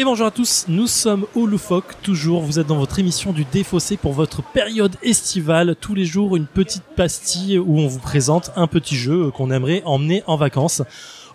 [0.00, 3.44] Et bonjour à tous, nous sommes au Loufoque, toujours, vous êtes dans votre émission du
[3.44, 8.50] Défaussé pour votre période estivale, tous les jours une petite pastille où on vous présente
[8.56, 10.80] un petit jeu qu'on aimerait emmener en vacances.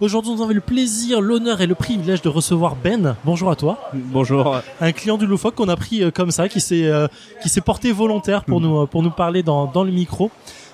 [0.02, 3.16] Aujourd'hui, nous avons le plaisir, l'honneur et le privilège de recevoir Ben.
[3.24, 3.80] Bonjour à toi.
[3.94, 4.60] Bonjour.
[4.82, 7.08] Un client du Loufoque qu'on a pris euh, comme ça, qui s'est euh,
[7.42, 10.32] qui s'est porté volontaire pour nous euh, pour nous parler dans dans le micro.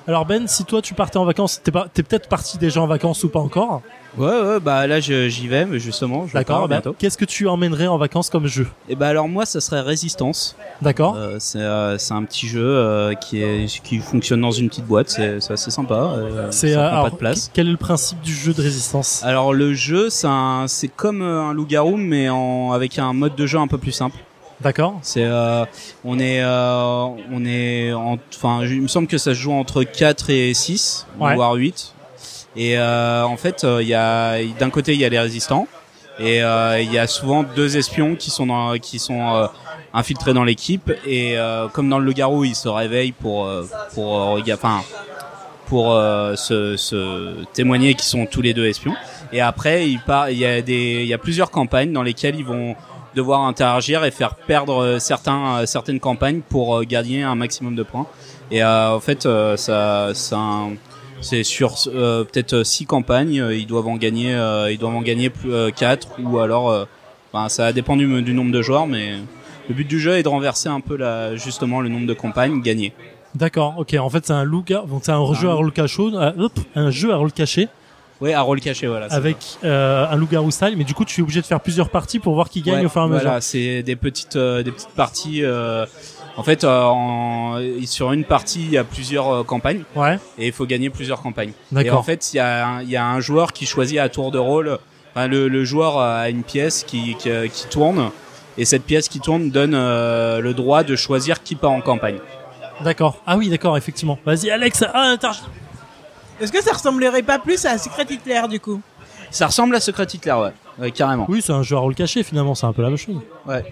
[0.07, 2.88] Alors Ben, si toi tu partais en vacances, t'es pas t'es peut-être parti déjà en
[2.88, 3.84] vacances ou pas encore
[4.17, 6.61] Ouais, ouais, bah là j'y vais, mais justement, je D'accord.
[6.67, 6.93] bah, bientôt.
[6.99, 10.57] Qu'est-ce que tu emmènerais en vacances comme jeu Et bah alors moi, ça serait Résistance.
[10.81, 11.15] D'accord.
[11.17, 14.85] Euh, c'est euh, c'est un petit jeu euh, qui est qui fonctionne dans une petite
[14.85, 15.09] boîte.
[15.09, 15.95] C'est c'est assez sympa.
[16.17, 17.49] euh, C'est euh, pas de place.
[17.53, 19.21] Quel est le principe du jeu de résistance?
[19.23, 23.35] Alors le jeu, c'est un- c'est comme euh, un loup-garou, mais en avec un mode
[23.35, 24.17] de jeu un peu plus simple.
[24.59, 24.99] D'accord.
[25.03, 25.63] C'est euh,
[26.04, 29.84] on est euh, on est en- enfin il me semble que ça se joue entre
[29.84, 31.34] 4 et 6 Ouais.
[31.35, 31.93] voire 8
[32.55, 35.68] et euh, en fait euh, il y a d'un côté il y a les résistants.
[36.20, 39.49] Et euh, il y a souvent deux espions qui sont dans, qui sont
[39.94, 40.91] infiltrés dans l'équipe.
[41.07, 41.38] Et
[41.74, 43.49] comme dans le loup-garou ils se réveillent pour
[43.94, 44.82] pour enfin
[45.68, 48.94] pour euh, se, se témoigner qu'ils sont tous les deux espions.
[49.32, 52.46] Et après il part y a des il y a plusieurs campagnes dans lesquelles ils
[52.46, 52.76] vont
[53.16, 58.05] devoir interagir et faire perdre certains certaines campagnes pour gagner un maximum de points.
[58.52, 60.40] Et euh, en fait euh, ça ça
[61.21, 65.01] c'est sur euh, peut-être six campagnes euh, ils doivent en gagner euh, ils doivent en
[65.01, 66.85] gagner plus euh, quatre ou alors euh,
[67.31, 69.13] enfin, ça dépend du, du nombre de joueurs mais
[69.69, 72.61] le but du jeu est de renverser un peu la justement le nombre de campagnes
[72.61, 72.94] gagnées
[73.33, 73.75] D'accord.
[73.77, 73.94] Ok.
[73.94, 76.91] En fait, c'est un loup donc c'est un jeu à rôle caché, euh, hop, un
[76.91, 77.69] jeu à rôle caché
[78.19, 80.75] oui à rôle caché voilà avec euh, un loup-garou style.
[80.77, 82.85] Mais du coup, tu es obligé de faire plusieurs parties pour voir qui gagne Ouais,
[82.85, 83.22] au fur et à mesure.
[83.23, 85.44] Voilà, c'est des petites euh, des petites parties.
[85.44, 85.85] euh,
[86.38, 90.17] en fait, euh, en, sur une partie, il y a plusieurs euh, campagnes Ouais.
[90.38, 91.51] et il faut gagner plusieurs campagnes.
[91.78, 94.09] Et en fait, il y a un, il y a un joueur qui choisit à
[94.09, 94.79] tour de rôle.
[95.13, 98.11] Enfin, le, le joueur a une pièce qui, qui, qui tourne
[98.57, 102.19] et cette pièce qui tourne donne euh, le droit de choisir qui part en campagne.
[102.81, 103.22] D'accord.
[103.28, 103.78] Ah oui, d'accord.
[103.78, 104.17] Effectivement.
[104.25, 104.84] Vas-y, Alex.
[104.94, 105.31] Ah, attends.
[106.39, 108.81] Est-ce que ça ressemblerait pas plus à Secret Hitler du coup?
[109.29, 111.25] Ça ressemble à Secret Hitler, ouais, Ouais, carrément.
[111.29, 112.23] Oui, c'est un jeu à rôle caché.
[112.23, 113.22] Finalement, c'est un peu la même chose.
[113.45, 113.63] Ouais.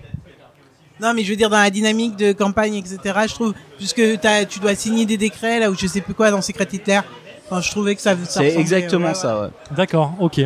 [1.02, 2.98] Non, mais je veux dire dans la dynamique de campagne, etc.
[3.28, 6.32] Je trouve puisque t'as- tu dois signer des décrets là ou je sais plus quoi
[6.32, 7.00] dans Secret Hitler.
[7.50, 8.16] Enfin, je trouvais que ça.
[8.26, 9.16] ça C'est exactement ouais, ouais.
[9.16, 9.42] ça.
[9.42, 9.48] Ouais.
[9.76, 10.14] D'accord.
[10.20, 10.42] Ok.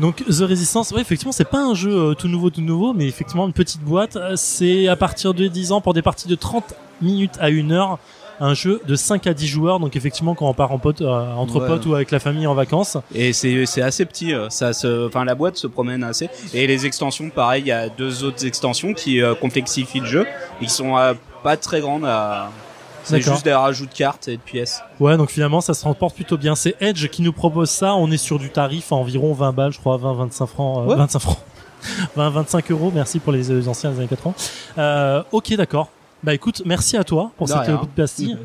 [0.00, 3.06] Donc The Resistance, ouais, effectivement, c'est pas un jeu euh, tout nouveau, tout nouveau, mais
[3.06, 4.16] effectivement une petite boîte.
[4.16, 7.70] Euh, C'est à partir de 10 ans pour des parties de 30 minutes à 1
[7.70, 7.98] heure.
[8.44, 11.32] Un jeu de 5 à 10 joueurs, donc effectivement quand on part en pote, euh,
[11.34, 11.66] entre Ouais.
[11.68, 12.96] potes ou avec la famille en vacances.
[13.14, 16.28] Et c'est assez petit, euh, ça se, enfin la boîte se promène assez.
[16.52, 20.26] Et les extensions, pareil, il y a deux autres extensions qui euh, complexifient le jeu
[20.60, 21.14] qui sont euh,
[21.44, 22.04] pas très grandes.
[22.04, 22.50] À...
[23.04, 24.80] C'est juste des rajouts de cartes et de pièces.
[25.00, 26.54] Ouais, donc finalement ça se remporte plutôt bien.
[26.56, 27.94] C'est Edge qui nous propose ça.
[27.94, 30.96] On est sur du tarif à environ 20 balles, je crois, 20, 25 francs, Ouais.
[30.96, 31.38] 25 francs.
[32.16, 32.90] 20, 25 euros.
[32.94, 34.34] Merci pour les anciens des années 80.
[34.78, 35.88] Euh, ok, d'accord.
[36.24, 37.74] Bah écoute, merci à toi pour cette rien.
[37.74, 38.36] euh, petite pastille.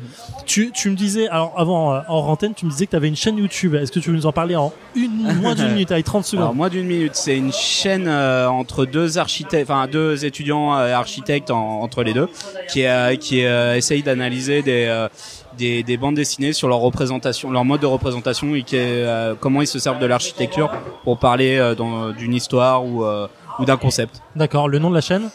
[0.46, 3.06] tu, tu me disais, alors avant, euh, en antenne, tu me disais que tu avais
[3.06, 3.76] une chaîne YouTube.
[3.76, 6.42] Est-ce que tu veux nous en parler en une, moins d'une minute, avec 30 secondes
[6.42, 10.92] Alors moins d'une minute, c'est une chaîne euh, entre deux architectes, enfin deux étudiants euh,
[10.92, 12.28] architectes en- entre les deux,
[12.68, 15.08] qui euh, qui euh, essaye d'analyser des, euh,
[15.56, 19.62] des des bandes dessinées sur leur représentation, leur mode de représentation et qui, euh, comment
[19.62, 20.68] ils se servent de l'architecture
[21.04, 23.28] pour parler euh, dans- d'une histoire ou euh,
[23.60, 24.20] ou d'un concept.
[24.34, 25.30] D'accord, le nom de la chaîne?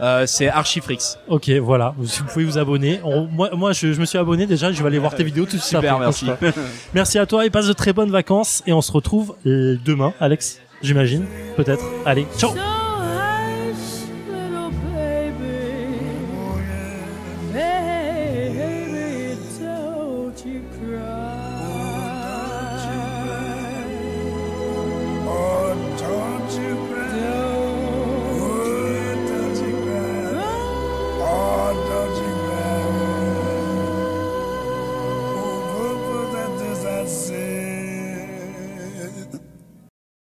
[0.00, 0.98] Euh, c'est Archifrix.
[1.28, 3.00] Ok, voilà, vous, vous pouvez vous abonner.
[3.04, 5.44] On- moi, moi je, je me suis abonné déjà, je vais aller voir tes vidéos
[5.46, 6.04] tout de suite Super, après.
[6.04, 6.26] merci.
[6.94, 8.62] Merci à toi et passe de très bonnes vacances.
[8.66, 11.24] Et on se retrouve euh, demain, Alex, j'imagine.
[11.56, 11.84] Peut-être.
[12.04, 12.73] Allez, ciao So